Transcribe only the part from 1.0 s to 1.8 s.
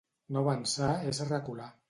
és recular.